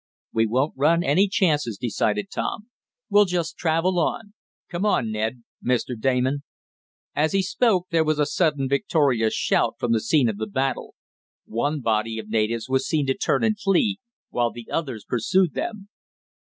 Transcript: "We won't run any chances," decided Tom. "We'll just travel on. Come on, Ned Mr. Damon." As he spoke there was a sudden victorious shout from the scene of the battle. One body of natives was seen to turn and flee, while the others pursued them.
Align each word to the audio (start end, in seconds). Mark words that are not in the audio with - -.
"We 0.33 0.47
won't 0.47 0.73
run 0.75 1.03
any 1.03 1.27
chances," 1.27 1.77
decided 1.77 2.31
Tom. 2.31 2.69
"We'll 3.11 3.25
just 3.25 3.55
travel 3.55 3.99
on. 3.99 4.33
Come 4.67 4.83
on, 4.83 5.11
Ned 5.11 5.43
Mr. 5.63 5.93
Damon." 5.95 6.41
As 7.15 7.33
he 7.33 7.43
spoke 7.43 7.89
there 7.91 8.03
was 8.03 8.17
a 8.17 8.25
sudden 8.25 8.67
victorious 8.67 9.35
shout 9.35 9.75
from 9.77 9.91
the 9.91 9.99
scene 10.01 10.27
of 10.27 10.37
the 10.37 10.47
battle. 10.47 10.95
One 11.45 11.81
body 11.81 12.17
of 12.17 12.29
natives 12.29 12.67
was 12.67 12.87
seen 12.87 13.05
to 13.05 13.13
turn 13.13 13.43
and 13.43 13.59
flee, 13.59 13.99
while 14.31 14.49
the 14.51 14.67
others 14.71 15.05
pursued 15.07 15.53
them. 15.53 15.87